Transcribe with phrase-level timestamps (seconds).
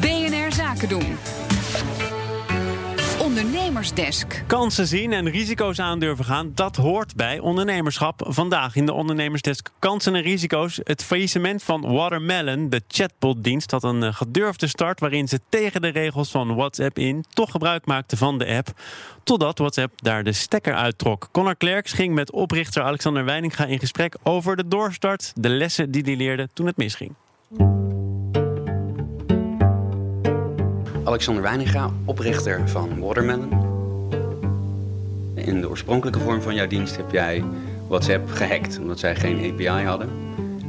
[0.00, 1.16] BNR Zaken doen.
[3.18, 4.42] Ondernemersdesk.
[4.46, 8.22] Kansen zien en risico's aandurven gaan, dat hoort bij ondernemerschap.
[8.28, 10.80] Vandaag in de Ondernemersdesk Kansen en risico's.
[10.84, 15.00] Het faillissement van Watermelon, de chatbotdienst, had een eh, gedurfde start...
[15.00, 18.68] waarin ze tegen de regels van WhatsApp in toch gebruik maakten van de app.
[19.22, 21.28] Totdat WhatsApp daar de stekker uittrok.
[21.32, 24.16] Connor Klerks ging met oprichter Alexander Weininga in gesprek...
[24.22, 27.14] over de doorstart, de lessen die hij leerde toen het misging.
[31.10, 33.48] Alexander Weininga, oprichter van Watermelon.
[35.34, 37.44] In de oorspronkelijke vorm van jouw dienst heb jij
[37.88, 40.08] WhatsApp gehackt, omdat zij geen API hadden.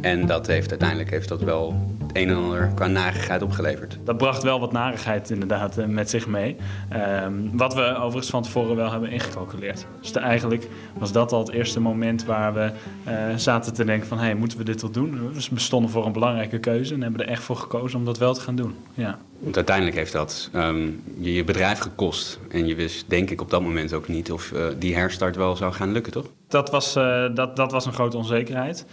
[0.00, 3.98] En dat heeft uiteindelijk heeft dat wel het een en ander qua narigheid opgeleverd.
[4.04, 6.56] Dat bracht wel wat narigheid inderdaad eh, met zich mee.
[6.88, 9.86] Ehm, wat we overigens van tevoren wel hebben ingecalculeerd.
[10.00, 10.68] Dus eigenlijk
[10.98, 12.70] was dat al het eerste moment waar we
[13.04, 14.18] eh, zaten te denken van...
[14.18, 15.30] hé, hey, moeten we dit wel doen?
[15.32, 18.18] Dus we stonden voor een belangrijke keuze en hebben er echt voor gekozen om dat
[18.18, 18.74] wel te gaan doen.
[18.94, 19.18] Ja.
[19.38, 22.38] Want uiteindelijk heeft dat um, je, je bedrijf gekost.
[22.50, 25.56] En je wist denk ik op dat moment ook niet of uh, die herstart wel
[25.56, 26.26] zou gaan lukken, toch?
[26.50, 28.86] Dat was, uh, dat, dat was een grote onzekerheid.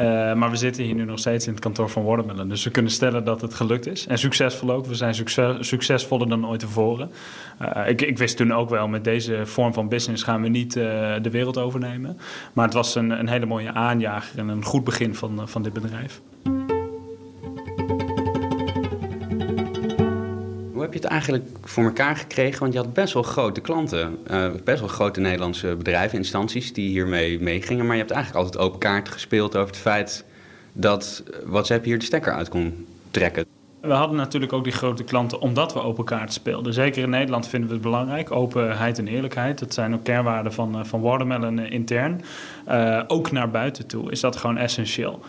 [0.00, 2.48] Uh, maar we zitten hier nu nog steeds in het kantoor van Watermelon.
[2.48, 4.06] Dus we kunnen stellen dat het gelukt is.
[4.06, 4.86] En succesvol ook.
[4.86, 7.10] We zijn succes, succesvoller dan ooit tevoren.
[7.86, 11.28] ik, ik wist toen ook wel, met deze vorm van business gaan we niet de
[11.30, 12.18] wereld overnemen.
[12.52, 15.72] Maar het was een, een hele mooie aanjager en een goed begin van, van dit
[15.72, 16.20] bedrijf.
[20.94, 22.60] Je het eigenlijk voor elkaar gekregen?
[22.60, 26.88] Want je had best wel grote klanten, uh, best wel grote Nederlandse bedrijven, instanties die
[26.88, 27.86] hiermee meegingen.
[27.86, 30.24] Maar je hebt eigenlijk altijd open kaart gespeeld over het feit
[30.72, 33.44] dat WhatsApp hier de stekker uit kon trekken.
[33.84, 36.72] We hadden natuurlijk ook die grote klanten omdat we open kaart speelden.
[36.72, 38.30] Zeker in Nederland vinden we het belangrijk.
[38.30, 39.58] Openheid en eerlijkheid.
[39.58, 42.22] Dat zijn ook kernwaarden van, van Watermelon intern.
[42.68, 45.20] Uh, ook naar buiten toe is dat gewoon essentieel.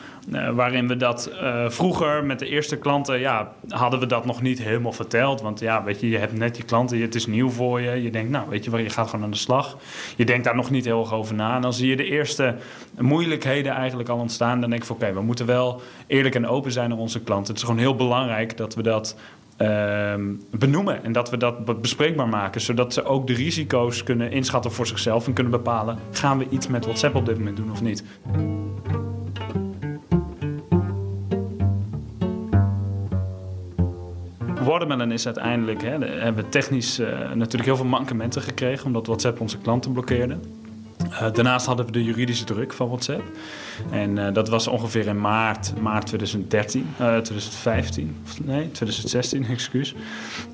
[0.53, 1.31] Waarin we dat
[1.67, 5.42] vroeger met de eerste klanten, ja, hadden we dat nog niet helemaal verteld.
[5.42, 8.03] Want ja, weet je, je hebt net je klanten, het is nieuw voor je.
[8.03, 9.77] Je denkt, nou, weet je, je gaat gewoon aan de slag.
[10.16, 11.55] Je denkt daar nog niet heel erg over na.
[11.55, 12.55] En dan zie je de eerste
[12.99, 14.60] moeilijkheden eigenlijk al ontstaan.
[14.61, 17.48] Dan denk ik van, oké, we moeten wel eerlijk en open zijn naar onze klanten.
[17.48, 19.16] Het is gewoon heel belangrijk dat we dat
[19.61, 20.14] uh,
[20.52, 24.88] benoemen en dat we dat bespreekbaar maken, zodat ze ook de risico's kunnen inschatten voor
[24.88, 28.04] zichzelf en kunnen bepalen: gaan we iets met WhatsApp op dit moment doen of niet?
[34.66, 39.39] Watermelon is uiteindelijk, hè, hebben we technisch uh, natuurlijk heel veel mankementen gekregen, omdat WhatsApp
[39.39, 40.38] onze klanten blokkeerde.
[41.21, 43.23] Uh, daarnaast hadden we de juridische druk van WhatsApp.
[43.92, 49.95] En uh, dat was ongeveer in maart, maart 2013, uh, 2015, nee, 2016, excuus.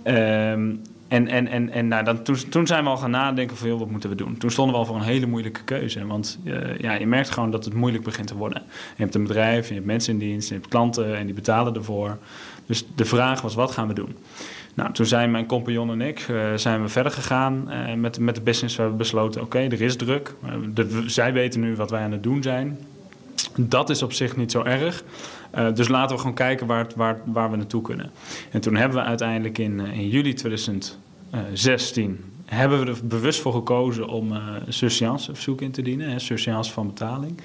[0.03, 3.67] Um, en, en, en, en nou, dan, toen, toen zijn we al gaan nadenken van,
[3.67, 4.37] joh, wat moeten we doen?
[4.37, 6.05] Toen stonden we al voor een hele moeilijke keuze.
[6.05, 8.61] Want uh, ja, je merkt gewoon dat het moeilijk begint te worden.
[8.67, 11.75] Je hebt een bedrijf, je hebt mensen in dienst, je hebt klanten en die betalen
[11.75, 12.17] ervoor.
[12.65, 14.17] Dus de vraag was, wat gaan we doen?
[14.73, 18.35] Nou, toen zijn mijn compagnon en ik uh, zijn we verder gegaan uh, met, met
[18.35, 18.75] de business.
[18.75, 20.35] We hebben besloten, oké, er is druk.
[21.05, 22.79] Zij weten nu wat wij aan het doen zijn.
[23.55, 25.03] Dat is op zich niet zo erg.
[25.55, 28.11] Uh, dus laten we gewoon kijken waar, waar, waar we naartoe kunnen.
[28.51, 34.07] En toen hebben we uiteindelijk in, in juli 2016 hebben we er bewust voor gekozen
[34.07, 37.41] om uh, surseance verzoek in te dienen, surseance van betaling.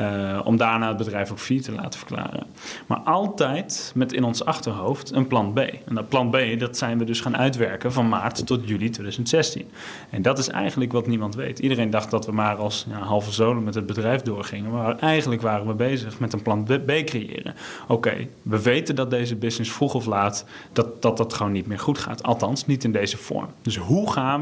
[0.00, 2.46] Uh, om daarna het bedrijf ook failliet te laten verklaren.
[2.86, 5.58] Maar altijd met in ons achterhoofd een plan B.
[5.58, 9.68] En dat plan B, dat zijn we dus gaan uitwerken van maart tot juli 2016.
[10.10, 11.58] En dat is eigenlijk wat niemand weet.
[11.58, 14.70] Iedereen dacht dat we maar als ja, halve zolen met het bedrijf doorgingen.
[14.70, 17.54] Maar eigenlijk waren we bezig met een plan B creëren.
[17.88, 21.78] Oké, we weten dat deze business vroeg of laat dat, dat dat gewoon niet meer
[21.78, 22.22] goed gaat.
[22.22, 23.48] Althans, niet in deze vorm.
[23.62, 24.41] Dus hoe gaan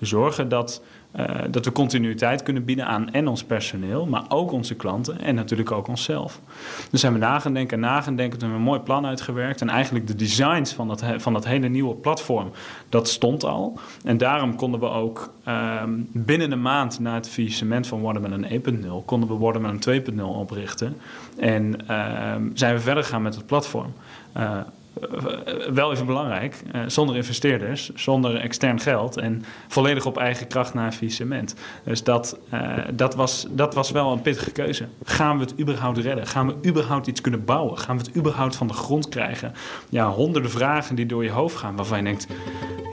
[0.00, 0.82] zorgen dat,
[1.16, 5.34] uh, dat we continuïteit kunnen bieden aan en ons personeel, maar ook onze klanten en
[5.34, 6.40] natuurlijk ook onszelf.
[6.90, 8.86] Dus hebben we na gaan denken en na gaan denken, toen hebben we een mooi
[8.86, 12.50] plan uitgewerkt en eigenlijk de designs van dat, van dat hele nieuwe platform,
[12.88, 13.78] dat stond al.
[14.04, 19.04] En daarom konden we ook uh, binnen een maand na het faillissement van Watermelon 1.0,
[19.04, 20.96] konden we Watermelon 2.0 oprichten
[21.38, 23.92] en uh, zijn we verder gegaan met het platform.
[25.02, 30.74] Uh, wel even belangrijk, uh, zonder investeerders, zonder extern geld en volledig op eigen kracht
[30.74, 31.54] naar faillissement.
[31.84, 34.86] Dus dat, uh, dat, was, dat was wel een pittige keuze.
[35.04, 36.26] Gaan we het überhaupt redden?
[36.26, 37.78] Gaan we überhaupt iets kunnen bouwen?
[37.78, 39.52] Gaan we het überhaupt van de grond krijgen?
[39.88, 42.26] Ja, honderden vragen die door je hoofd gaan waarvan je denkt,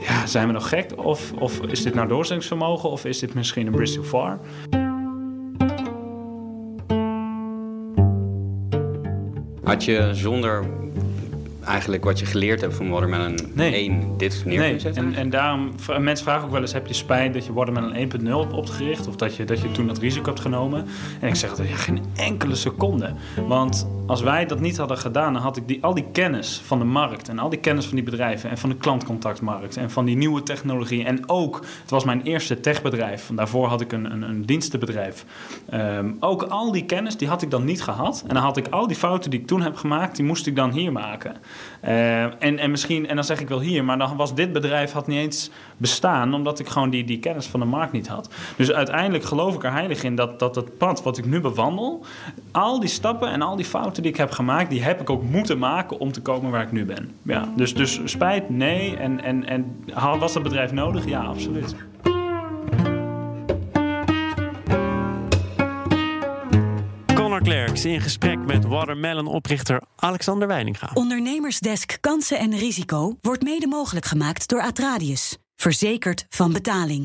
[0.06, 1.04] ja, zijn we nog gek?
[1.04, 4.38] Of, of is dit nou doorzettingsvermogen of is dit misschien een bridge too far?
[9.64, 10.64] Had je zonder
[11.64, 13.72] eigenlijk wat je geleerd hebt van Watermelon Nee.
[13.72, 15.04] 1 dit neer Nee, kunt zetten?
[15.04, 18.40] en, en daarom, mensen vragen ook wel eens, heb je spijt dat je Watermelon 1.0
[18.40, 19.08] hebt opgericht?
[19.08, 20.86] Of dat je, dat je toen dat risico hebt genomen?
[21.20, 23.14] En ik zeg altijd, ja, geen enkele seconde.
[23.46, 26.78] Want als wij dat niet hadden gedaan, dan had ik die, al die kennis van
[26.78, 27.28] de markt...
[27.28, 29.76] en al die kennis van die bedrijven en van de klantcontactmarkt...
[29.76, 31.04] en van die nieuwe technologie.
[31.04, 33.24] En ook, het was mijn eerste techbedrijf.
[33.24, 35.24] Van Daarvoor had ik een, een, een dienstenbedrijf.
[35.70, 38.24] Ehm, ook al die kennis, die had ik dan niet gehad.
[38.28, 40.16] En dan had ik al die fouten die ik toen heb gemaakt...
[40.16, 41.36] die moest ik dan hier maken.
[41.80, 44.92] Eh, en, en misschien, en dan zeg ik wel hier, maar dan was dit bedrijf
[44.92, 48.28] had niet eens bestaan, omdat ik gewoon die, die kennis van de markt niet had.
[48.56, 52.04] Dus uiteindelijk geloof ik er heilig in dat, dat het pad wat ik nu bewandel,
[52.52, 55.22] al die stappen en al die fouten die ik heb gemaakt, die heb ik ook
[55.22, 57.10] moeten maken om te komen waar ik nu ben.
[57.22, 58.96] Ja, dus, dus spijt, nee.
[58.96, 59.84] En, en, en
[60.18, 61.06] was dat bedrijf nodig?
[61.06, 61.74] Ja, absoluut.
[67.32, 70.90] In gesprek met Watermelon-oprichter Alexander Weininga.
[70.94, 75.38] Ondernemersdesk Kansen en Risico wordt mede mogelijk gemaakt door Atradius.
[75.56, 77.00] Verzekerd van betaling.